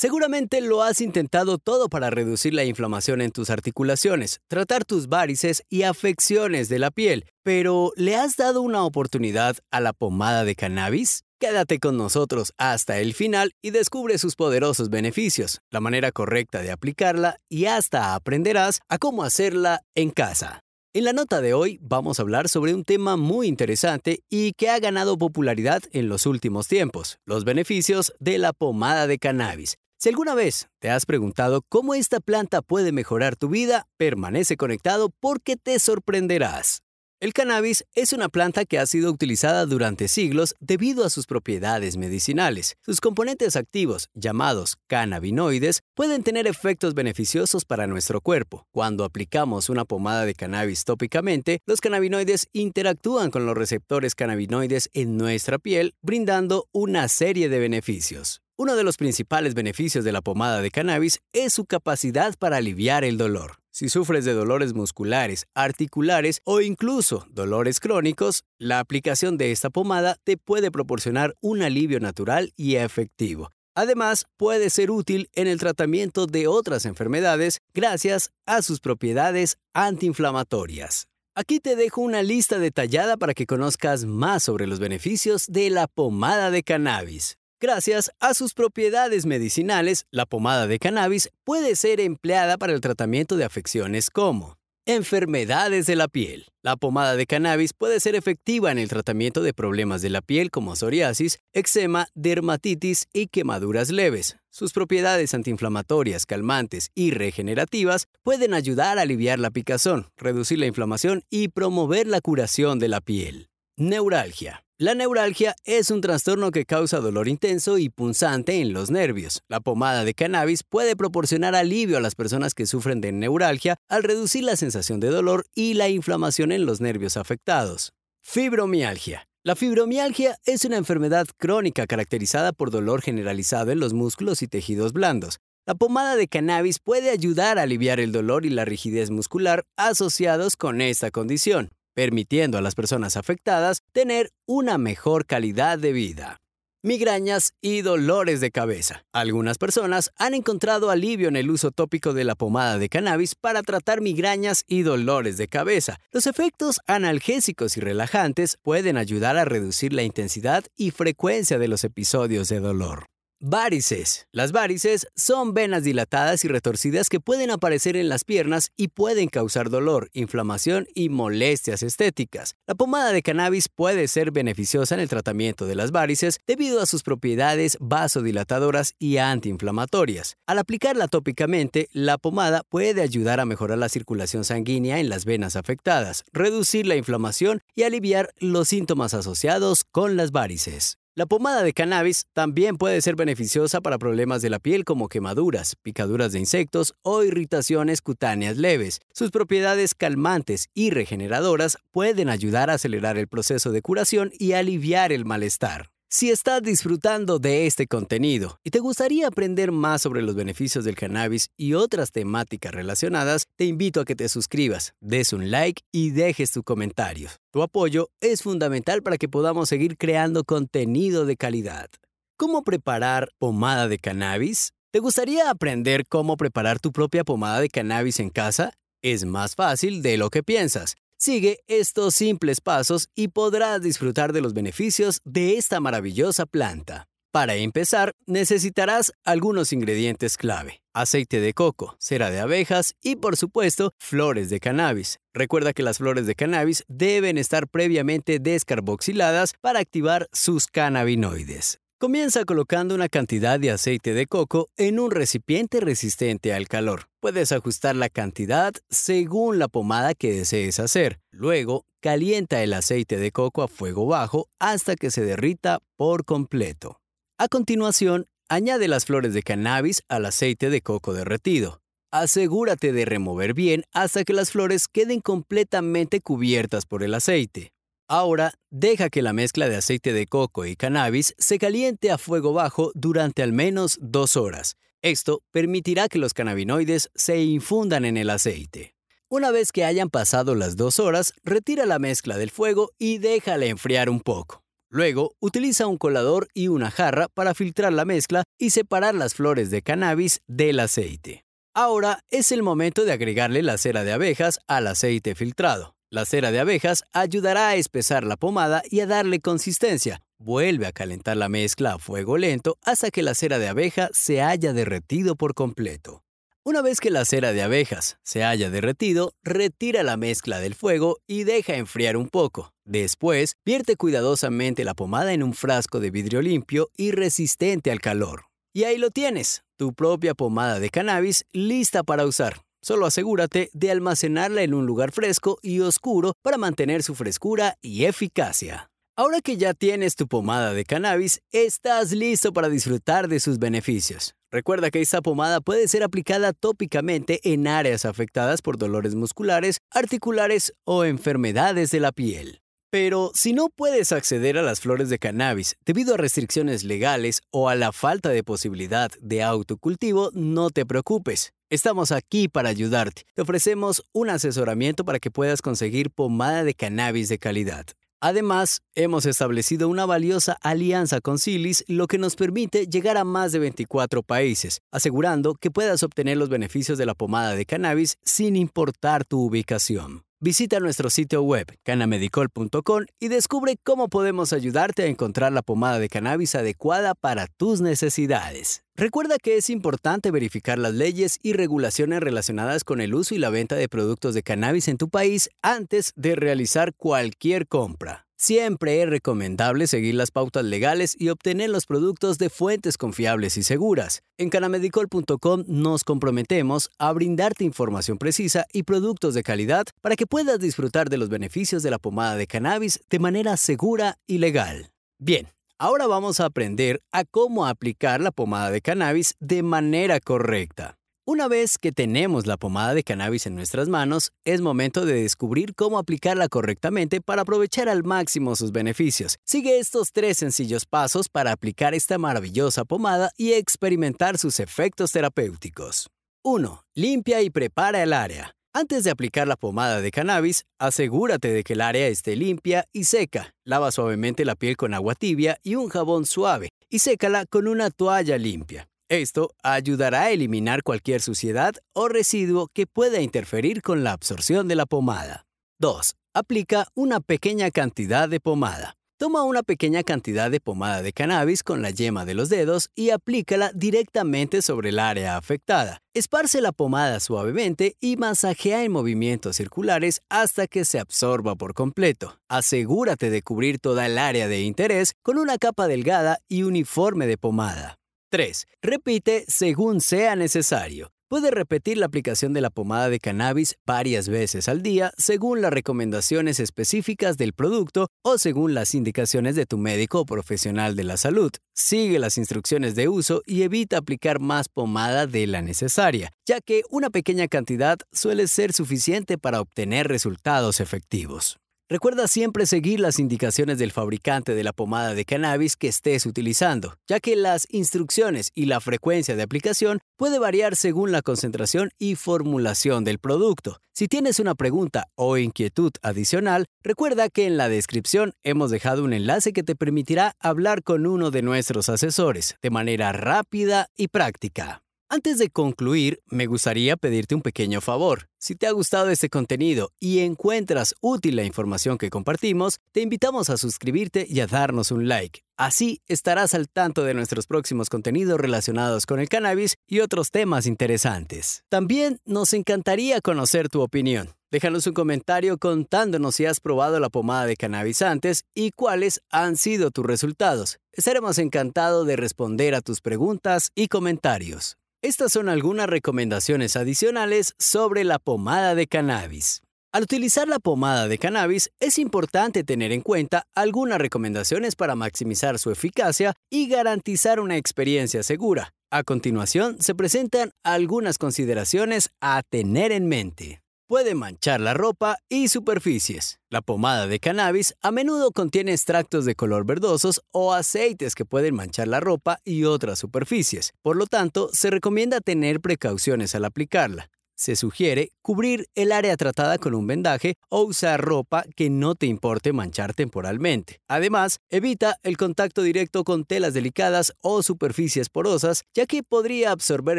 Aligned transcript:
Seguramente 0.00 0.60
lo 0.60 0.84
has 0.84 1.00
intentado 1.00 1.58
todo 1.58 1.88
para 1.88 2.08
reducir 2.08 2.54
la 2.54 2.62
inflamación 2.62 3.20
en 3.20 3.32
tus 3.32 3.50
articulaciones, 3.50 4.38
tratar 4.46 4.84
tus 4.84 5.08
varices 5.08 5.64
y 5.68 5.82
afecciones 5.82 6.68
de 6.68 6.78
la 6.78 6.92
piel, 6.92 7.24
pero 7.42 7.90
¿le 7.96 8.14
has 8.14 8.36
dado 8.36 8.62
una 8.62 8.84
oportunidad 8.84 9.56
a 9.72 9.80
la 9.80 9.92
pomada 9.92 10.44
de 10.44 10.54
cannabis? 10.54 11.24
Quédate 11.40 11.80
con 11.80 11.96
nosotros 11.96 12.52
hasta 12.58 13.00
el 13.00 13.12
final 13.12 13.50
y 13.60 13.70
descubre 13.70 14.18
sus 14.18 14.36
poderosos 14.36 14.88
beneficios, 14.88 15.62
la 15.72 15.80
manera 15.80 16.12
correcta 16.12 16.62
de 16.62 16.70
aplicarla 16.70 17.38
y 17.48 17.64
hasta 17.64 18.14
aprenderás 18.14 18.78
a 18.88 18.98
cómo 18.98 19.24
hacerla 19.24 19.80
en 19.96 20.10
casa. 20.10 20.60
En 20.94 21.06
la 21.06 21.12
nota 21.12 21.40
de 21.40 21.54
hoy 21.54 21.80
vamos 21.82 22.20
a 22.20 22.22
hablar 22.22 22.48
sobre 22.48 22.72
un 22.72 22.84
tema 22.84 23.16
muy 23.16 23.48
interesante 23.48 24.20
y 24.30 24.52
que 24.52 24.70
ha 24.70 24.78
ganado 24.78 25.18
popularidad 25.18 25.82
en 25.90 26.08
los 26.08 26.24
últimos 26.24 26.68
tiempos, 26.68 27.18
los 27.26 27.44
beneficios 27.44 28.12
de 28.20 28.38
la 28.38 28.52
pomada 28.52 29.08
de 29.08 29.18
cannabis. 29.18 29.76
Si 30.00 30.08
alguna 30.08 30.36
vez 30.36 30.68
te 30.78 30.90
has 30.90 31.06
preguntado 31.06 31.62
cómo 31.68 31.92
esta 31.92 32.20
planta 32.20 32.62
puede 32.62 32.92
mejorar 32.92 33.34
tu 33.34 33.48
vida, 33.48 33.88
permanece 33.96 34.56
conectado 34.56 35.10
porque 35.18 35.56
te 35.56 35.76
sorprenderás. 35.80 36.82
El 37.18 37.32
cannabis 37.32 37.84
es 37.96 38.12
una 38.12 38.28
planta 38.28 38.64
que 38.64 38.78
ha 38.78 38.86
sido 38.86 39.10
utilizada 39.10 39.66
durante 39.66 40.06
siglos 40.06 40.54
debido 40.60 41.04
a 41.04 41.10
sus 41.10 41.26
propiedades 41.26 41.96
medicinales. 41.96 42.76
Sus 42.86 43.00
componentes 43.00 43.56
activos, 43.56 44.08
llamados 44.14 44.76
cannabinoides, 44.86 45.80
pueden 45.96 46.22
tener 46.22 46.46
efectos 46.46 46.94
beneficiosos 46.94 47.64
para 47.64 47.88
nuestro 47.88 48.20
cuerpo. 48.20 48.68
Cuando 48.70 49.02
aplicamos 49.02 49.68
una 49.68 49.84
pomada 49.84 50.24
de 50.26 50.34
cannabis 50.34 50.84
tópicamente, 50.84 51.58
los 51.66 51.80
cannabinoides 51.80 52.46
interactúan 52.52 53.32
con 53.32 53.46
los 53.46 53.56
receptores 53.56 54.14
cannabinoides 54.14 54.90
en 54.92 55.16
nuestra 55.16 55.58
piel, 55.58 55.96
brindando 56.02 56.68
una 56.70 57.08
serie 57.08 57.48
de 57.48 57.58
beneficios. 57.58 58.42
Uno 58.60 58.74
de 58.74 58.82
los 58.82 58.96
principales 58.96 59.54
beneficios 59.54 60.04
de 60.04 60.10
la 60.10 60.20
pomada 60.20 60.60
de 60.60 60.72
cannabis 60.72 61.20
es 61.32 61.52
su 61.52 61.64
capacidad 61.64 62.34
para 62.36 62.56
aliviar 62.56 63.04
el 63.04 63.16
dolor. 63.16 63.60
Si 63.70 63.88
sufres 63.88 64.24
de 64.24 64.32
dolores 64.32 64.74
musculares, 64.74 65.46
articulares 65.54 66.40
o 66.42 66.60
incluso 66.60 67.24
dolores 67.30 67.78
crónicos, 67.78 68.42
la 68.58 68.80
aplicación 68.80 69.38
de 69.38 69.52
esta 69.52 69.70
pomada 69.70 70.16
te 70.24 70.36
puede 70.36 70.72
proporcionar 70.72 71.36
un 71.40 71.62
alivio 71.62 72.00
natural 72.00 72.52
y 72.56 72.74
efectivo. 72.74 73.52
Además, 73.76 74.26
puede 74.36 74.70
ser 74.70 74.90
útil 74.90 75.30
en 75.34 75.46
el 75.46 75.60
tratamiento 75.60 76.26
de 76.26 76.48
otras 76.48 76.84
enfermedades 76.84 77.60
gracias 77.74 78.32
a 78.44 78.62
sus 78.62 78.80
propiedades 78.80 79.58
antiinflamatorias. 79.72 81.06
Aquí 81.36 81.60
te 81.60 81.76
dejo 81.76 82.00
una 82.00 82.24
lista 82.24 82.58
detallada 82.58 83.18
para 83.18 83.34
que 83.34 83.46
conozcas 83.46 84.04
más 84.04 84.42
sobre 84.42 84.66
los 84.66 84.80
beneficios 84.80 85.46
de 85.46 85.70
la 85.70 85.86
pomada 85.86 86.50
de 86.50 86.64
cannabis. 86.64 87.37
Gracias 87.60 88.12
a 88.20 88.34
sus 88.34 88.54
propiedades 88.54 89.26
medicinales, 89.26 90.06
la 90.12 90.26
pomada 90.26 90.68
de 90.68 90.78
cannabis 90.78 91.30
puede 91.42 91.74
ser 91.74 91.98
empleada 91.98 92.56
para 92.56 92.72
el 92.72 92.80
tratamiento 92.80 93.36
de 93.36 93.44
afecciones 93.44 94.10
como 94.10 94.56
enfermedades 94.86 95.86
de 95.86 95.96
la 95.96 96.06
piel. 96.06 96.46
La 96.62 96.76
pomada 96.76 97.16
de 97.16 97.26
cannabis 97.26 97.72
puede 97.72 97.98
ser 97.98 98.14
efectiva 98.14 98.70
en 98.70 98.78
el 98.78 98.88
tratamiento 98.88 99.42
de 99.42 99.52
problemas 99.54 100.02
de 100.02 100.10
la 100.10 100.22
piel 100.22 100.52
como 100.52 100.76
psoriasis, 100.76 101.40
eczema, 101.52 102.06
dermatitis 102.14 103.08
y 103.12 103.26
quemaduras 103.26 103.90
leves. 103.90 104.36
Sus 104.50 104.72
propiedades 104.72 105.34
antiinflamatorias, 105.34 106.26
calmantes 106.26 106.90
y 106.94 107.10
regenerativas 107.10 108.06
pueden 108.22 108.54
ayudar 108.54 108.98
a 108.98 109.02
aliviar 109.02 109.40
la 109.40 109.50
picazón, 109.50 110.06
reducir 110.16 110.60
la 110.60 110.66
inflamación 110.66 111.24
y 111.28 111.48
promover 111.48 112.06
la 112.06 112.20
curación 112.20 112.78
de 112.78 112.86
la 112.86 113.00
piel. 113.00 113.48
Neuralgia. 113.76 114.62
La 114.80 114.94
neuralgia 114.94 115.56
es 115.64 115.90
un 115.90 116.00
trastorno 116.00 116.52
que 116.52 116.64
causa 116.64 117.00
dolor 117.00 117.26
intenso 117.26 117.78
y 117.78 117.88
punzante 117.88 118.60
en 118.60 118.72
los 118.72 118.92
nervios. 118.92 119.42
La 119.48 119.58
pomada 119.58 120.04
de 120.04 120.14
cannabis 120.14 120.62
puede 120.62 120.94
proporcionar 120.94 121.56
alivio 121.56 121.96
a 121.96 122.00
las 122.00 122.14
personas 122.14 122.54
que 122.54 122.64
sufren 122.64 123.00
de 123.00 123.10
neuralgia 123.10 123.74
al 123.88 124.04
reducir 124.04 124.44
la 124.44 124.54
sensación 124.54 125.00
de 125.00 125.08
dolor 125.08 125.46
y 125.52 125.74
la 125.74 125.88
inflamación 125.88 126.52
en 126.52 126.64
los 126.64 126.80
nervios 126.80 127.16
afectados. 127.16 127.92
Fibromialgia. 128.22 129.26
La 129.42 129.56
fibromialgia 129.56 130.38
es 130.44 130.64
una 130.64 130.76
enfermedad 130.76 131.26
crónica 131.38 131.88
caracterizada 131.88 132.52
por 132.52 132.70
dolor 132.70 133.02
generalizado 133.02 133.72
en 133.72 133.80
los 133.80 133.94
músculos 133.94 134.42
y 134.42 134.46
tejidos 134.46 134.92
blandos. 134.92 135.40
La 135.66 135.74
pomada 135.74 136.14
de 136.14 136.28
cannabis 136.28 136.78
puede 136.78 137.10
ayudar 137.10 137.58
a 137.58 137.62
aliviar 137.62 137.98
el 137.98 138.12
dolor 138.12 138.46
y 138.46 138.50
la 138.50 138.64
rigidez 138.64 139.10
muscular 139.10 139.64
asociados 139.76 140.54
con 140.54 140.80
esta 140.80 141.10
condición 141.10 141.70
permitiendo 141.98 142.58
a 142.58 142.60
las 142.60 142.76
personas 142.76 143.16
afectadas 143.16 143.82
tener 143.90 144.30
una 144.46 144.78
mejor 144.78 145.26
calidad 145.26 145.80
de 145.80 145.90
vida. 145.90 146.36
Migrañas 146.80 147.54
y 147.60 147.82
dolores 147.82 148.40
de 148.40 148.52
cabeza. 148.52 149.02
Algunas 149.12 149.58
personas 149.58 150.12
han 150.16 150.34
encontrado 150.34 150.90
alivio 150.90 151.26
en 151.26 151.34
el 151.34 151.50
uso 151.50 151.72
tópico 151.72 152.14
de 152.14 152.22
la 152.22 152.36
pomada 152.36 152.78
de 152.78 152.88
cannabis 152.88 153.34
para 153.34 153.62
tratar 153.64 154.00
migrañas 154.00 154.62
y 154.68 154.82
dolores 154.82 155.38
de 155.38 155.48
cabeza. 155.48 155.98
Los 156.12 156.28
efectos 156.28 156.78
analgésicos 156.86 157.76
y 157.76 157.80
relajantes 157.80 158.58
pueden 158.62 158.96
ayudar 158.96 159.36
a 159.36 159.44
reducir 159.44 159.92
la 159.92 160.04
intensidad 160.04 160.66
y 160.76 160.92
frecuencia 160.92 161.58
de 161.58 161.66
los 161.66 161.82
episodios 161.82 162.48
de 162.48 162.60
dolor. 162.60 163.06
Varices. 163.40 164.26
Las 164.32 164.50
varices 164.50 165.06
son 165.14 165.54
venas 165.54 165.84
dilatadas 165.84 166.44
y 166.44 166.48
retorcidas 166.48 167.08
que 167.08 167.20
pueden 167.20 167.52
aparecer 167.52 167.96
en 167.96 168.08
las 168.08 168.24
piernas 168.24 168.72
y 168.76 168.88
pueden 168.88 169.28
causar 169.28 169.70
dolor, 169.70 170.10
inflamación 170.12 170.88
y 170.92 171.08
molestias 171.08 171.84
estéticas. 171.84 172.56
La 172.66 172.74
pomada 172.74 173.12
de 173.12 173.22
cannabis 173.22 173.68
puede 173.68 174.08
ser 174.08 174.32
beneficiosa 174.32 174.96
en 174.96 175.02
el 175.02 175.08
tratamiento 175.08 175.66
de 175.66 175.76
las 175.76 175.92
varices 175.92 176.40
debido 176.48 176.80
a 176.80 176.86
sus 176.86 177.04
propiedades 177.04 177.76
vasodilatadoras 177.78 178.94
y 178.98 179.18
antiinflamatorias. 179.18 180.34
Al 180.48 180.58
aplicarla 180.58 181.06
tópicamente, 181.06 181.88
la 181.92 182.18
pomada 182.18 182.64
puede 182.68 183.02
ayudar 183.02 183.38
a 183.38 183.44
mejorar 183.44 183.78
la 183.78 183.88
circulación 183.88 184.42
sanguínea 184.42 184.98
en 184.98 185.08
las 185.08 185.24
venas 185.24 185.54
afectadas, 185.54 186.24
reducir 186.32 186.88
la 186.88 186.96
inflamación 186.96 187.60
y 187.76 187.84
aliviar 187.84 188.34
los 188.38 188.66
síntomas 188.66 189.14
asociados 189.14 189.84
con 189.84 190.16
las 190.16 190.32
varices. 190.32 190.98
La 191.18 191.26
pomada 191.26 191.64
de 191.64 191.72
cannabis 191.72 192.26
también 192.32 192.76
puede 192.76 193.02
ser 193.02 193.16
beneficiosa 193.16 193.80
para 193.80 193.98
problemas 193.98 194.40
de 194.40 194.50
la 194.50 194.60
piel 194.60 194.84
como 194.84 195.08
quemaduras, 195.08 195.74
picaduras 195.82 196.30
de 196.30 196.38
insectos 196.38 196.94
o 197.02 197.24
irritaciones 197.24 198.02
cutáneas 198.02 198.56
leves. 198.56 199.00
Sus 199.12 199.32
propiedades 199.32 199.96
calmantes 199.96 200.68
y 200.74 200.90
regeneradoras 200.90 201.78
pueden 201.90 202.28
ayudar 202.28 202.70
a 202.70 202.74
acelerar 202.74 203.18
el 203.18 203.26
proceso 203.26 203.72
de 203.72 203.82
curación 203.82 204.30
y 204.38 204.52
aliviar 204.52 205.10
el 205.10 205.24
malestar. 205.24 205.90
Si 206.10 206.30
estás 206.30 206.62
disfrutando 206.62 207.38
de 207.38 207.66
este 207.66 207.86
contenido 207.86 208.58
y 208.64 208.70
te 208.70 208.78
gustaría 208.78 209.26
aprender 209.26 209.72
más 209.72 210.00
sobre 210.00 210.22
los 210.22 210.34
beneficios 210.34 210.86
del 210.86 210.96
cannabis 210.96 211.50
y 211.54 211.74
otras 211.74 212.12
temáticas 212.12 212.72
relacionadas, 212.72 213.44
te 213.56 213.66
invito 213.66 214.00
a 214.00 214.06
que 214.06 214.16
te 214.16 214.30
suscribas, 214.30 214.94
des 215.02 215.34
un 215.34 215.50
like 215.50 215.82
y 215.92 216.08
dejes 216.12 216.50
tu 216.50 216.62
comentario. 216.62 217.28
Tu 217.52 217.62
apoyo 217.62 218.08
es 218.22 218.42
fundamental 218.42 219.02
para 219.02 219.18
que 219.18 219.28
podamos 219.28 219.68
seguir 219.68 219.98
creando 219.98 220.44
contenido 220.44 221.26
de 221.26 221.36
calidad. 221.36 221.90
¿Cómo 222.38 222.64
preparar 222.64 223.28
pomada 223.38 223.86
de 223.86 223.98
cannabis? 223.98 224.70
¿Te 224.90 225.00
gustaría 225.00 225.50
aprender 225.50 226.06
cómo 226.08 226.38
preparar 226.38 226.80
tu 226.80 226.90
propia 226.90 227.22
pomada 227.22 227.60
de 227.60 227.68
cannabis 227.68 228.18
en 228.18 228.30
casa? 228.30 228.72
Es 229.02 229.26
más 229.26 229.54
fácil 229.54 230.00
de 230.00 230.16
lo 230.16 230.30
que 230.30 230.42
piensas. 230.42 230.94
Sigue 231.20 231.64
estos 231.66 232.14
simples 232.14 232.60
pasos 232.60 233.08
y 233.16 233.26
podrás 233.26 233.82
disfrutar 233.82 234.32
de 234.32 234.40
los 234.40 234.54
beneficios 234.54 235.20
de 235.24 235.56
esta 235.56 235.80
maravillosa 235.80 236.46
planta. 236.46 237.08
Para 237.32 237.56
empezar, 237.56 238.12
necesitarás 238.26 239.12
algunos 239.24 239.72
ingredientes 239.72 240.36
clave. 240.36 240.80
Aceite 240.94 241.40
de 241.40 241.54
coco, 241.54 241.96
cera 241.98 242.30
de 242.30 242.38
abejas 242.38 242.94
y 243.02 243.16
por 243.16 243.36
supuesto 243.36 243.92
flores 243.98 244.48
de 244.48 244.60
cannabis. 244.60 245.18
Recuerda 245.34 245.72
que 245.72 245.82
las 245.82 245.98
flores 245.98 246.26
de 246.28 246.36
cannabis 246.36 246.84
deben 246.86 247.36
estar 247.36 247.66
previamente 247.66 248.38
descarboxiladas 248.38 249.54
para 249.60 249.80
activar 249.80 250.28
sus 250.32 250.68
cannabinoides. 250.68 251.80
Comienza 252.00 252.44
colocando 252.44 252.94
una 252.94 253.08
cantidad 253.08 253.58
de 253.58 253.72
aceite 253.72 254.14
de 254.14 254.26
coco 254.26 254.68
en 254.76 255.00
un 255.00 255.10
recipiente 255.10 255.80
resistente 255.80 256.52
al 256.54 256.68
calor. 256.68 257.08
Puedes 257.18 257.50
ajustar 257.50 257.96
la 257.96 258.08
cantidad 258.08 258.72
según 258.88 259.58
la 259.58 259.66
pomada 259.66 260.14
que 260.14 260.32
desees 260.32 260.78
hacer. 260.78 261.18
Luego, 261.32 261.86
calienta 261.98 262.62
el 262.62 262.74
aceite 262.74 263.16
de 263.16 263.32
coco 263.32 263.64
a 263.64 263.68
fuego 263.68 264.06
bajo 264.06 264.46
hasta 264.60 264.94
que 264.94 265.10
se 265.10 265.24
derrita 265.24 265.80
por 265.96 266.24
completo. 266.24 267.00
A 267.36 267.48
continuación, 267.48 268.26
añade 268.48 268.86
las 268.86 269.04
flores 269.04 269.34
de 269.34 269.42
cannabis 269.42 270.02
al 270.06 270.26
aceite 270.26 270.70
de 270.70 270.80
coco 270.82 271.14
derretido. 271.14 271.80
Asegúrate 272.12 272.92
de 272.92 273.06
remover 273.06 273.54
bien 273.54 273.82
hasta 273.92 274.22
que 274.22 274.34
las 274.34 274.52
flores 274.52 274.86
queden 274.86 275.20
completamente 275.20 276.20
cubiertas 276.20 276.86
por 276.86 277.02
el 277.02 277.14
aceite. 277.14 277.72
Ahora, 278.10 278.54
deja 278.70 279.10
que 279.10 279.20
la 279.20 279.34
mezcla 279.34 279.68
de 279.68 279.76
aceite 279.76 280.14
de 280.14 280.26
coco 280.26 280.64
y 280.64 280.76
cannabis 280.76 281.34
se 281.36 281.58
caliente 281.58 282.10
a 282.10 282.16
fuego 282.16 282.54
bajo 282.54 282.90
durante 282.94 283.42
al 283.42 283.52
menos 283.52 283.98
dos 284.00 284.36
horas. 284.38 284.76
Esto 285.02 285.42
permitirá 285.52 286.08
que 286.08 286.18
los 286.18 286.32
cannabinoides 286.32 287.10
se 287.14 287.42
infundan 287.42 288.06
en 288.06 288.16
el 288.16 288.30
aceite. 288.30 288.94
Una 289.28 289.50
vez 289.50 289.72
que 289.72 289.84
hayan 289.84 290.08
pasado 290.08 290.54
las 290.54 290.76
dos 290.76 290.98
horas, 290.98 291.34
retira 291.44 291.84
la 291.84 291.98
mezcla 291.98 292.38
del 292.38 292.50
fuego 292.50 292.92
y 292.98 293.18
déjala 293.18 293.66
enfriar 293.66 294.08
un 294.08 294.20
poco. 294.20 294.62
Luego, 294.90 295.34
utiliza 295.38 295.86
un 295.86 295.98
colador 295.98 296.48
y 296.54 296.68
una 296.68 296.90
jarra 296.90 297.28
para 297.28 297.52
filtrar 297.52 297.92
la 297.92 298.06
mezcla 298.06 298.44
y 298.56 298.70
separar 298.70 299.14
las 299.14 299.34
flores 299.34 299.70
de 299.70 299.82
cannabis 299.82 300.40
del 300.46 300.80
aceite. 300.80 301.44
Ahora 301.74 302.24
es 302.30 302.52
el 302.52 302.62
momento 302.62 303.04
de 303.04 303.12
agregarle 303.12 303.62
la 303.62 303.76
cera 303.76 304.02
de 304.02 304.12
abejas 304.12 304.60
al 304.66 304.86
aceite 304.86 305.34
filtrado. 305.34 305.97
La 306.10 306.24
cera 306.24 306.50
de 306.50 306.58
abejas 306.58 307.04
ayudará 307.12 307.68
a 307.68 307.74
espesar 307.74 308.24
la 308.24 308.38
pomada 308.38 308.82
y 308.90 309.00
a 309.00 309.06
darle 309.06 309.40
consistencia. 309.40 310.22
Vuelve 310.38 310.86
a 310.86 310.92
calentar 310.92 311.36
la 311.36 311.50
mezcla 311.50 311.94
a 311.94 311.98
fuego 311.98 312.38
lento 312.38 312.78
hasta 312.82 313.10
que 313.10 313.22
la 313.22 313.34
cera 313.34 313.58
de 313.58 313.68
abeja 313.68 314.08
se 314.14 314.40
haya 314.40 314.72
derretido 314.72 315.36
por 315.36 315.52
completo. 315.52 316.24
Una 316.64 316.80
vez 316.80 317.00
que 317.00 317.10
la 317.10 317.26
cera 317.26 317.52
de 317.52 317.62
abejas 317.62 318.18
se 318.22 318.42
haya 318.42 318.70
derretido, 318.70 319.34
retira 319.42 320.02
la 320.02 320.16
mezcla 320.16 320.60
del 320.60 320.74
fuego 320.74 321.18
y 321.26 321.44
deja 321.44 321.74
enfriar 321.74 322.16
un 322.16 322.30
poco. 322.30 322.72
Después, 322.86 323.56
vierte 323.66 323.96
cuidadosamente 323.96 324.84
la 324.84 324.94
pomada 324.94 325.34
en 325.34 325.42
un 325.42 325.52
frasco 325.52 326.00
de 326.00 326.10
vidrio 326.10 326.40
limpio 326.40 326.88
y 326.96 327.10
resistente 327.10 327.90
al 327.90 328.00
calor. 328.00 328.46
Y 328.72 328.84
ahí 328.84 328.96
lo 328.96 329.10
tienes, 329.10 329.62
tu 329.76 329.92
propia 329.92 330.32
pomada 330.32 330.80
de 330.80 330.88
cannabis 330.88 331.44
lista 331.52 332.02
para 332.02 332.24
usar. 332.24 332.62
Solo 332.82 333.06
asegúrate 333.06 333.70
de 333.72 333.90
almacenarla 333.90 334.62
en 334.62 334.74
un 334.74 334.86
lugar 334.86 335.12
fresco 335.12 335.58
y 335.62 335.80
oscuro 335.80 336.34
para 336.42 336.58
mantener 336.58 337.02
su 337.02 337.14
frescura 337.14 337.76
y 337.82 338.04
eficacia. 338.04 338.90
Ahora 339.16 339.40
que 339.40 339.56
ya 339.56 339.74
tienes 339.74 340.14
tu 340.14 340.28
pomada 340.28 340.72
de 340.72 340.84
cannabis, 340.84 341.40
estás 341.50 342.12
listo 342.12 342.52
para 342.52 342.68
disfrutar 342.68 343.26
de 343.26 343.40
sus 343.40 343.58
beneficios. 343.58 344.34
Recuerda 344.52 344.92
que 344.92 345.00
esta 345.00 345.22
pomada 345.22 345.60
puede 345.60 345.88
ser 345.88 346.04
aplicada 346.04 346.52
tópicamente 346.52 347.40
en 347.42 347.66
áreas 347.66 348.04
afectadas 348.04 348.62
por 348.62 348.78
dolores 348.78 349.16
musculares, 349.16 349.78
articulares 349.90 350.72
o 350.84 351.04
enfermedades 351.04 351.90
de 351.90 351.98
la 351.98 352.12
piel. 352.12 352.60
Pero 352.90 353.32
si 353.34 353.52
no 353.52 353.68
puedes 353.68 354.12
acceder 354.12 354.56
a 354.56 354.62
las 354.62 354.80
flores 354.80 355.10
de 355.10 355.18
cannabis 355.18 355.74
debido 355.84 356.14
a 356.14 356.16
restricciones 356.16 356.84
legales 356.84 357.40
o 357.50 357.68
a 357.68 357.74
la 357.74 357.90
falta 357.90 358.30
de 358.30 358.44
posibilidad 358.44 359.10
de 359.20 359.42
autocultivo, 359.42 360.30
no 360.32 360.70
te 360.70 360.86
preocupes. 360.86 361.52
Estamos 361.70 362.12
aquí 362.12 362.48
para 362.48 362.70
ayudarte. 362.70 363.24
Te 363.34 363.42
ofrecemos 363.42 364.02
un 364.12 364.30
asesoramiento 364.30 365.04
para 365.04 365.18
que 365.18 365.30
puedas 365.30 365.60
conseguir 365.60 366.10
pomada 366.10 366.64
de 366.64 366.72
cannabis 366.72 367.28
de 367.28 367.38
calidad. 367.38 367.84
Además, 368.20 368.80
hemos 368.94 369.26
establecido 369.26 369.86
una 369.90 370.06
valiosa 370.06 370.56
alianza 370.62 371.20
con 371.20 371.38
Silis, 371.38 371.84
lo 371.86 372.06
que 372.06 372.16
nos 372.16 372.36
permite 372.36 372.86
llegar 372.86 373.18
a 373.18 373.24
más 373.24 373.52
de 373.52 373.58
24 373.58 374.22
países, 374.22 374.80
asegurando 374.90 375.56
que 375.56 375.70
puedas 375.70 376.02
obtener 376.02 376.38
los 376.38 376.48
beneficios 376.48 376.96
de 376.96 377.04
la 377.04 377.14
pomada 377.14 377.54
de 377.54 377.66
cannabis 377.66 378.16
sin 378.24 378.56
importar 378.56 379.26
tu 379.26 379.42
ubicación. 379.42 380.27
Visita 380.40 380.78
nuestro 380.78 381.10
sitio 381.10 381.42
web 381.42 381.66
canamedicol.com 381.82 383.06
y 383.18 383.26
descubre 383.26 383.76
cómo 383.82 384.06
podemos 384.06 384.52
ayudarte 384.52 385.02
a 385.02 385.06
encontrar 385.06 385.50
la 385.50 385.62
pomada 385.62 385.98
de 385.98 386.08
cannabis 386.08 386.54
adecuada 386.54 387.16
para 387.16 387.48
tus 387.48 387.80
necesidades. 387.80 388.84
Recuerda 388.94 389.38
que 389.38 389.56
es 389.56 389.68
importante 389.68 390.30
verificar 390.30 390.78
las 390.78 390.94
leyes 390.94 391.40
y 391.42 391.54
regulaciones 391.54 392.20
relacionadas 392.20 392.84
con 392.84 393.00
el 393.00 393.16
uso 393.16 393.34
y 393.34 393.38
la 393.38 393.50
venta 393.50 393.74
de 393.74 393.88
productos 393.88 394.32
de 394.32 394.44
cannabis 394.44 394.86
en 394.86 394.96
tu 394.96 395.08
país 395.08 395.50
antes 395.60 396.12
de 396.14 396.36
realizar 396.36 396.94
cualquier 396.94 397.66
compra. 397.66 398.27
Siempre 398.40 399.02
es 399.02 399.10
recomendable 399.10 399.88
seguir 399.88 400.14
las 400.14 400.30
pautas 400.30 400.64
legales 400.64 401.16
y 401.18 401.30
obtener 401.30 401.70
los 401.70 401.86
productos 401.86 402.38
de 402.38 402.50
fuentes 402.50 402.96
confiables 402.96 403.56
y 403.56 403.64
seguras. 403.64 404.22
En 404.36 404.48
canamedicol.com 404.48 405.64
nos 405.66 406.04
comprometemos 406.04 406.88
a 406.98 407.12
brindarte 407.12 407.64
información 407.64 408.16
precisa 408.16 408.64
y 408.72 408.84
productos 408.84 409.34
de 409.34 409.42
calidad 409.42 409.86
para 410.00 410.14
que 410.14 410.28
puedas 410.28 410.60
disfrutar 410.60 411.10
de 411.10 411.18
los 411.18 411.28
beneficios 411.28 411.82
de 411.82 411.90
la 411.90 411.98
pomada 411.98 412.36
de 412.36 412.46
cannabis 412.46 413.00
de 413.10 413.18
manera 413.18 413.56
segura 413.56 414.18
y 414.28 414.38
legal. 414.38 414.92
Bien, 415.18 415.48
ahora 415.76 416.06
vamos 416.06 416.38
a 416.38 416.44
aprender 416.44 417.02
a 417.10 417.24
cómo 417.24 417.66
aplicar 417.66 418.20
la 418.20 418.30
pomada 418.30 418.70
de 418.70 418.80
cannabis 418.80 419.34
de 419.40 419.64
manera 419.64 420.20
correcta. 420.20 420.97
Una 421.30 421.46
vez 421.46 421.76
que 421.76 421.92
tenemos 421.92 422.46
la 422.46 422.56
pomada 422.56 422.94
de 422.94 423.04
cannabis 423.04 423.44
en 423.46 423.54
nuestras 423.54 423.86
manos, 423.86 424.32
es 424.46 424.62
momento 424.62 425.04
de 425.04 425.12
descubrir 425.12 425.74
cómo 425.74 425.98
aplicarla 425.98 426.48
correctamente 426.48 427.20
para 427.20 427.42
aprovechar 427.42 427.90
al 427.90 428.02
máximo 428.02 428.56
sus 428.56 428.72
beneficios. 428.72 429.36
Sigue 429.44 429.78
estos 429.78 430.12
tres 430.12 430.38
sencillos 430.38 430.86
pasos 430.86 431.28
para 431.28 431.52
aplicar 431.52 431.92
esta 431.92 432.16
maravillosa 432.16 432.86
pomada 432.86 433.30
y 433.36 433.52
experimentar 433.52 434.38
sus 434.38 434.58
efectos 434.58 435.12
terapéuticos. 435.12 436.08
1. 436.44 436.82
Limpia 436.94 437.42
y 437.42 437.50
prepara 437.50 438.02
el 438.02 438.14
área. 438.14 438.54
Antes 438.72 439.04
de 439.04 439.10
aplicar 439.10 439.46
la 439.46 439.56
pomada 439.56 440.00
de 440.00 440.10
cannabis, 440.10 440.64
asegúrate 440.78 441.52
de 441.52 441.62
que 441.62 441.74
el 441.74 441.82
área 441.82 442.06
esté 442.06 442.36
limpia 442.36 442.86
y 442.90 443.04
seca. 443.04 443.54
Lava 443.66 443.92
suavemente 443.92 444.46
la 444.46 444.54
piel 444.54 444.78
con 444.78 444.94
agua 444.94 445.14
tibia 445.14 445.58
y 445.62 445.74
un 445.74 445.90
jabón 445.90 446.24
suave 446.24 446.70
y 446.88 447.00
sécala 447.00 447.44
con 447.44 447.68
una 447.68 447.90
toalla 447.90 448.38
limpia. 448.38 448.88
Esto 449.08 449.54
ayudará 449.62 450.24
a 450.24 450.30
eliminar 450.32 450.82
cualquier 450.82 451.22
suciedad 451.22 451.74
o 451.94 452.08
residuo 452.08 452.68
que 452.74 452.86
pueda 452.86 453.22
interferir 453.22 453.80
con 453.80 454.04
la 454.04 454.12
absorción 454.12 454.68
de 454.68 454.74
la 454.74 454.84
pomada. 454.84 455.46
2. 455.78 456.14
Aplica 456.34 456.88
una 456.94 457.20
pequeña 457.20 457.70
cantidad 457.70 458.28
de 458.28 458.38
pomada. 458.38 458.96
Toma 459.16 459.44
una 459.44 459.62
pequeña 459.62 460.02
cantidad 460.02 460.50
de 460.50 460.60
pomada 460.60 461.00
de 461.02 461.14
cannabis 461.14 461.62
con 461.62 461.80
la 461.80 461.90
yema 461.90 462.26
de 462.26 462.34
los 462.34 462.50
dedos 462.50 462.90
y 462.94 463.08
aplícala 463.10 463.72
directamente 463.74 464.60
sobre 464.60 464.90
el 464.90 464.98
área 464.98 465.38
afectada. 465.38 466.02
Esparce 466.14 466.60
la 466.60 466.72
pomada 466.72 467.18
suavemente 467.18 467.96
y 468.00 468.16
masajea 468.16 468.84
en 468.84 468.92
movimientos 468.92 469.56
circulares 469.56 470.20
hasta 470.28 470.66
que 470.66 470.84
se 470.84 471.00
absorba 471.00 471.56
por 471.56 471.72
completo. 471.72 472.38
Asegúrate 472.48 473.30
de 473.30 473.42
cubrir 473.42 473.78
toda 473.78 474.04
el 474.04 474.18
área 474.18 474.48
de 474.48 474.60
interés 474.60 475.14
con 475.22 475.38
una 475.38 475.56
capa 475.56 475.88
delgada 475.88 476.38
y 476.46 476.62
uniforme 476.62 477.26
de 477.26 477.38
pomada. 477.38 477.97
3. 478.30 478.66
Repite 478.82 479.44
según 479.48 480.00
sea 480.00 480.36
necesario. 480.36 481.10
Puede 481.28 481.50
repetir 481.50 481.98
la 481.98 482.06
aplicación 482.06 482.54
de 482.54 482.62
la 482.62 482.70
pomada 482.70 483.10
de 483.10 483.20
cannabis 483.20 483.76
varias 483.84 484.30
veces 484.30 484.66
al 484.66 484.82
día 484.82 485.12
según 485.18 485.60
las 485.60 485.70
recomendaciones 485.70 486.58
específicas 486.58 487.36
del 487.36 487.52
producto 487.52 488.08
o 488.22 488.38
según 488.38 488.72
las 488.72 488.94
indicaciones 488.94 489.54
de 489.54 489.66
tu 489.66 489.76
médico 489.76 490.20
o 490.20 490.24
profesional 490.24 490.96
de 490.96 491.04
la 491.04 491.18
salud. 491.18 491.50
Sigue 491.74 492.18
las 492.18 492.38
instrucciones 492.38 492.94
de 492.94 493.08
uso 493.08 493.42
y 493.44 493.62
evita 493.62 493.98
aplicar 493.98 494.40
más 494.40 494.70
pomada 494.70 495.26
de 495.26 495.46
la 495.46 495.60
necesaria, 495.60 496.30
ya 496.46 496.62
que 496.62 496.80
una 496.88 497.10
pequeña 497.10 497.46
cantidad 497.46 497.98
suele 498.10 498.48
ser 498.48 498.72
suficiente 498.72 499.36
para 499.36 499.60
obtener 499.60 500.08
resultados 500.08 500.80
efectivos. 500.80 501.58
Recuerda 501.90 502.28
siempre 502.28 502.66
seguir 502.66 503.00
las 503.00 503.18
indicaciones 503.18 503.78
del 503.78 503.92
fabricante 503.92 504.54
de 504.54 504.62
la 504.62 504.74
pomada 504.74 505.14
de 505.14 505.24
cannabis 505.24 505.74
que 505.74 505.88
estés 505.88 506.26
utilizando, 506.26 506.98
ya 507.08 507.18
que 507.18 507.34
las 507.34 507.66
instrucciones 507.70 508.50
y 508.54 508.66
la 508.66 508.80
frecuencia 508.80 509.36
de 509.36 509.42
aplicación 509.42 510.00
puede 510.18 510.38
variar 510.38 510.76
según 510.76 511.12
la 511.12 511.22
concentración 511.22 511.88
y 511.98 512.14
formulación 512.16 513.04
del 513.04 513.18
producto. 513.18 513.80
Si 513.94 514.06
tienes 514.06 514.38
una 514.38 514.54
pregunta 514.54 515.06
o 515.14 515.38
inquietud 515.38 515.92
adicional, 516.02 516.66
recuerda 516.82 517.30
que 517.30 517.46
en 517.46 517.56
la 517.56 517.70
descripción 517.70 518.34
hemos 518.42 518.70
dejado 518.70 519.02
un 519.02 519.14
enlace 519.14 519.54
que 519.54 519.62
te 519.62 519.74
permitirá 519.74 520.34
hablar 520.40 520.82
con 520.82 521.06
uno 521.06 521.30
de 521.30 521.40
nuestros 521.40 521.88
asesores 521.88 522.56
de 522.60 522.68
manera 522.68 523.12
rápida 523.12 523.88
y 523.96 524.08
práctica. 524.08 524.82
Antes 525.10 525.38
de 525.38 525.48
concluir, 525.48 526.20
me 526.26 526.44
gustaría 526.44 526.98
pedirte 526.98 527.34
un 527.34 527.40
pequeño 527.40 527.80
favor. 527.80 528.28
Si 528.36 528.56
te 528.56 528.66
ha 528.66 528.72
gustado 528.72 529.08
este 529.08 529.30
contenido 529.30 529.90
y 529.98 530.18
encuentras 530.18 530.94
útil 531.00 531.36
la 531.36 531.44
información 531.44 531.96
que 531.96 532.10
compartimos, 532.10 532.78
te 532.92 533.00
invitamos 533.00 533.48
a 533.48 533.56
suscribirte 533.56 534.26
y 534.28 534.40
a 534.40 534.46
darnos 534.46 534.90
un 534.90 535.08
like. 535.08 535.40
Así 535.56 536.02
estarás 536.08 536.52
al 536.52 536.68
tanto 536.68 537.04
de 537.04 537.14
nuestros 537.14 537.46
próximos 537.46 537.88
contenidos 537.88 538.38
relacionados 538.38 539.06
con 539.06 539.18
el 539.18 539.30
cannabis 539.30 539.76
y 539.86 540.00
otros 540.00 540.30
temas 540.30 540.66
interesantes. 540.66 541.64
También 541.70 542.20
nos 542.26 542.52
encantaría 542.52 543.22
conocer 543.22 543.70
tu 543.70 543.80
opinión. 543.80 544.34
Déjanos 544.50 544.86
un 544.86 544.94
comentario 544.94 545.56
contándonos 545.56 546.36
si 546.36 546.44
has 546.44 546.60
probado 546.60 547.00
la 547.00 547.08
pomada 547.08 547.46
de 547.46 547.56
cannabis 547.56 548.02
antes 548.02 548.44
y 548.54 548.72
cuáles 548.72 549.22
han 549.30 549.56
sido 549.56 549.90
tus 549.90 550.04
resultados. 550.04 550.78
Estaremos 550.92 551.38
encantados 551.38 552.06
de 552.06 552.16
responder 552.16 552.74
a 552.74 552.82
tus 552.82 553.00
preguntas 553.00 553.70
y 553.74 553.88
comentarios. 553.88 554.77
Estas 555.00 555.30
son 555.30 555.48
algunas 555.48 555.86
recomendaciones 555.86 556.74
adicionales 556.74 557.54
sobre 557.56 558.02
la 558.02 558.18
pomada 558.18 558.74
de 558.74 558.88
cannabis. 558.88 559.62
Al 559.92 560.02
utilizar 560.02 560.48
la 560.48 560.58
pomada 560.58 561.06
de 561.06 561.18
cannabis 561.18 561.70
es 561.78 562.00
importante 562.00 562.64
tener 562.64 562.90
en 562.90 563.02
cuenta 563.02 563.44
algunas 563.54 564.00
recomendaciones 564.00 564.74
para 564.74 564.96
maximizar 564.96 565.60
su 565.60 565.70
eficacia 565.70 566.34
y 566.50 566.68
garantizar 566.68 567.38
una 567.38 567.56
experiencia 567.56 568.24
segura. 568.24 568.72
A 568.90 569.04
continuación 569.04 569.80
se 569.80 569.94
presentan 569.94 570.50
algunas 570.64 571.16
consideraciones 571.16 572.10
a 572.20 572.42
tener 572.42 572.90
en 572.90 573.06
mente. 573.06 573.60
Puede 573.88 574.14
manchar 574.14 574.60
la 574.60 574.74
ropa 574.74 575.16
y 575.30 575.48
superficies. 575.48 576.40
La 576.50 576.60
pomada 576.60 577.06
de 577.06 577.20
cannabis 577.20 577.74
a 577.80 577.90
menudo 577.90 578.32
contiene 578.32 578.72
extractos 578.72 579.24
de 579.24 579.34
color 579.34 579.64
verdosos 579.64 580.20
o 580.30 580.52
aceites 580.52 581.14
que 581.14 581.24
pueden 581.24 581.54
manchar 581.54 581.88
la 581.88 581.98
ropa 581.98 582.38
y 582.44 582.64
otras 582.64 582.98
superficies. 582.98 583.72
Por 583.80 583.96
lo 583.96 584.04
tanto, 584.04 584.50
se 584.52 584.68
recomienda 584.68 585.22
tener 585.22 585.60
precauciones 585.60 586.34
al 586.34 586.44
aplicarla. 586.44 587.08
se 587.34 587.56
sugiere 587.56 588.10
cubrir 588.20 588.66
el 588.74 588.92
área 588.92 589.16
tratada 589.16 589.58
con 589.58 589.74
un 589.74 589.86
vendaje 589.86 590.34
o 590.50 590.64
usar 590.64 591.00
ropa 591.00 591.44
que 591.56 591.70
no 591.70 591.94
te 591.94 592.06
importe 592.06 592.52
manchar 592.52 592.94
temporalmente. 592.94 593.80
Además, 593.88 594.40
evita 594.50 594.98
el 595.02 595.16
contacto 595.16 595.62
directo 595.62 596.04
con 596.04 596.24
telas 596.24 596.52
delicadas 596.52 597.14
o 597.20 597.42
superficies 597.42 598.10
porosas, 598.10 598.64
ya 598.74 598.86
que 598.86 599.02
podría 599.02 599.52
absorber 599.52 599.98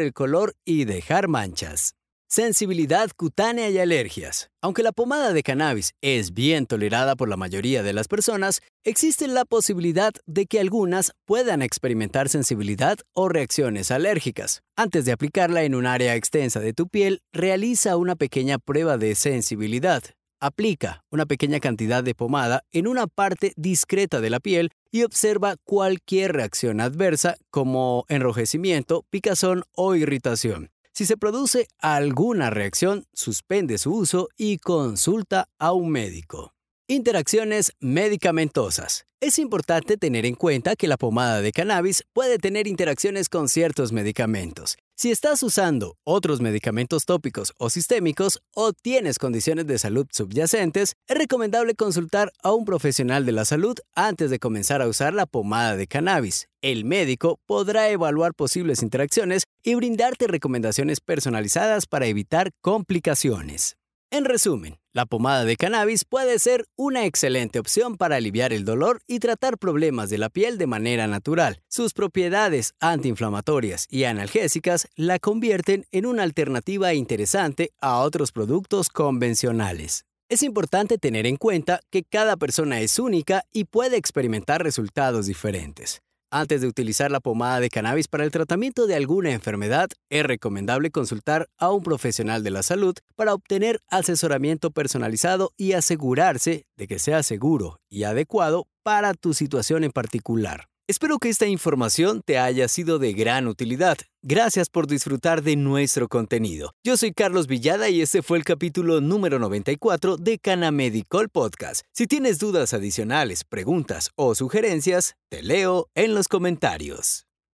el 0.00 0.12
color 0.12 0.54
y 0.64 0.84
dejar 0.84 1.28
manchas. 1.28 1.94
Sensibilidad 2.32 3.10
cutánea 3.16 3.70
y 3.70 3.78
alergias. 3.78 4.52
Aunque 4.62 4.84
la 4.84 4.92
pomada 4.92 5.32
de 5.32 5.42
cannabis 5.42 5.94
es 6.00 6.32
bien 6.32 6.66
tolerada 6.66 7.16
por 7.16 7.28
la 7.28 7.36
mayoría 7.36 7.82
de 7.82 7.92
las 7.92 8.06
personas, 8.06 8.60
existe 8.84 9.26
la 9.26 9.44
posibilidad 9.44 10.12
de 10.26 10.46
que 10.46 10.60
algunas 10.60 11.10
puedan 11.24 11.60
experimentar 11.60 12.28
sensibilidad 12.28 12.98
o 13.14 13.28
reacciones 13.28 13.90
alérgicas. 13.90 14.62
Antes 14.76 15.06
de 15.06 15.10
aplicarla 15.10 15.64
en 15.64 15.74
un 15.74 15.86
área 15.86 16.14
extensa 16.14 16.60
de 16.60 16.72
tu 16.72 16.86
piel, 16.86 17.20
realiza 17.32 17.96
una 17.96 18.14
pequeña 18.14 18.58
prueba 18.58 18.96
de 18.96 19.16
sensibilidad. 19.16 20.04
Aplica 20.40 21.02
una 21.10 21.26
pequeña 21.26 21.58
cantidad 21.58 22.04
de 22.04 22.14
pomada 22.14 22.62
en 22.70 22.86
una 22.86 23.08
parte 23.08 23.54
discreta 23.56 24.20
de 24.20 24.30
la 24.30 24.38
piel 24.38 24.70
y 24.92 25.02
observa 25.02 25.56
cualquier 25.64 26.34
reacción 26.34 26.80
adversa 26.80 27.38
como 27.50 28.04
enrojecimiento, 28.08 29.04
picazón 29.10 29.64
o 29.74 29.96
irritación. 29.96 30.70
Si 31.00 31.06
se 31.06 31.16
produce 31.16 31.66
alguna 31.78 32.50
reacción, 32.50 33.06
suspende 33.14 33.78
su 33.78 33.90
uso 33.90 34.28
y 34.36 34.58
consulta 34.58 35.48
a 35.58 35.72
un 35.72 35.88
médico. 35.88 36.52
Interacciones 36.92 37.72
medicamentosas. 37.78 39.06
Es 39.20 39.38
importante 39.38 39.96
tener 39.96 40.26
en 40.26 40.34
cuenta 40.34 40.74
que 40.74 40.88
la 40.88 40.96
pomada 40.96 41.40
de 41.40 41.52
cannabis 41.52 42.02
puede 42.12 42.38
tener 42.38 42.66
interacciones 42.66 43.28
con 43.28 43.48
ciertos 43.48 43.92
medicamentos. 43.92 44.76
Si 44.96 45.12
estás 45.12 45.40
usando 45.44 45.94
otros 46.02 46.40
medicamentos 46.40 47.04
tópicos 47.04 47.52
o 47.58 47.70
sistémicos 47.70 48.40
o 48.56 48.72
tienes 48.72 49.20
condiciones 49.20 49.68
de 49.68 49.78
salud 49.78 50.08
subyacentes, 50.10 50.94
es 51.06 51.16
recomendable 51.16 51.76
consultar 51.76 52.32
a 52.42 52.50
un 52.50 52.64
profesional 52.64 53.24
de 53.24 53.32
la 53.32 53.44
salud 53.44 53.76
antes 53.94 54.28
de 54.28 54.40
comenzar 54.40 54.82
a 54.82 54.88
usar 54.88 55.14
la 55.14 55.26
pomada 55.26 55.76
de 55.76 55.86
cannabis. 55.86 56.48
El 56.60 56.84
médico 56.84 57.38
podrá 57.46 57.88
evaluar 57.90 58.34
posibles 58.34 58.82
interacciones 58.82 59.44
y 59.62 59.76
brindarte 59.76 60.26
recomendaciones 60.26 60.98
personalizadas 60.98 61.86
para 61.86 62.06
evitar 62.06 62.50
complicaciones. 62.60 63.76
En 64.12 64.24
resumen, 64.24 64.76
la 64.92 65.06
pomada 65.06 65.44
de 65.44 65.54
cannabis 65.54 66.04
puede 66.04 66.40
ser 66.40 66.66
una 66.74 67.04
excelente 67.04 67.60
opción 67.60 67.96
para 67.96 68.16
aliviar 68.16 68.52
el 68.52 68.64
dolor 68.64 69.02
y 69.06 69.20
tratar 69.20 69.56
problemas 69.56 70.10
de 70.10 70.18
la 70.18 70.30
piel 70.30 70.58
de 70.58 70.66
manera 70.66 71.06
natural. 71.06 71.62
Sus 71.68 71.92
propiedades 71.92 72.74
antiinflamatorias 72.80 73.86
y 73.88 74.04
analgésicas 74.04 74.88
la 74.96 75.20
convierten 75.20 75.86
en 75.92 76.06
una 76.06 76.24
alternativa 76.24 76.92
interesante 76.92 77.70
a 77.80 77.98
otros 77.98 78.32
productos 78.32 78.88
convencionales. 78.88 80.06
Es 80.28 80.42
importante 80.42 80.98
tener 80.98 81.24
en 81.24 81.36
cuenta 81.36 81.78
que 81.88 82.02
cada 82.02 82.36
persona 82.36 82.80
es 82.80 82.98
única 82.98 83.44
y 83.52 83.66
puede 83.66 83.96
experimentar 83.96 84.64
resultados 84.64 85.26
diferentes. 85.26 86.02
Antes 86.32 86.60
de 86.60 86.68
utilizar 86.68 87.10
la 87.10 87.18
pomada 87.18 87.58
de 87.58 87.70
cannabis 87.70 88.06
para 88.06 88.22
el 88.22 88.30
tratamiento 88.30 88.86
de 88.86 88.94
alguna 88.94 89.32
enfermedad, 89.32 89.88
es 90.10 90.24
recomendable 90.24 90.92
consultar 90.92 91.48
a 91.58 91.72
un 91.72 91.82
profesional 91.82 92.44
de 92.44 92.50
la 92.50 92.62
salud 92.62 92.94
para 93.16 93.34
obtener 93.34 93.80
asesoramiento 93.88 94.70
personalizado 94.70 95.52
y 95.56 95.72
asegurarse 95.72 96.66
de 96.76 96.86
que 96.86 97.00
sea 97.00 97.24
seguro 97.24 97.80
y 97.88 98.04
adecuado 98.04 98.68
para 98.84 99.14
tu 99.14 99.34
situación 99.34 99.82
en 99.82 99.90
particular. 99.90 100.69
Espero 100.90 101.20
que 101.20 101.28
esta 101.28 101.46
información 101.46 102.20
te 102.20 102.36
haya 102.36 102.66
sido 102.66 102.98
de 102.98 103.12
gran 103.12 103.46
utilidad. 103.46 103.96
Gracias 104.22 104.68
por 104.68 104.88
disfrutar 104.88 105.40
de 105.40 105.54
nuestro 105.54 106.08
contenido. 106.08 106.74
Yo 106.82 106.96
soy 106.96 107.12
Carlos 107.12 107.46
Villada 107.46 107.88
y 107.90 108.00
este 108.00 108.22
fue 108.22 108.38
el 108.38 108.44
capítulo 108.44 109.00
número 109.00 109.38
94 109.38 110.16
de 110.16 110.40
Canamedical 110.40 111.28
Podcast. 111.28 111.82
Si 111.92 112.08
tienes 112.08 112.40
dudas 112.40 112.74
adicionales, 112.74 113.44
preguntas 113.44 114.10
o 114.16 114.34
sugerencias, 114.34 115.14
te 115.28 115.44
leo 115.44 115.86
en 115.94 116.12
los 116.12 116.26
comentarios. 116.26 117.29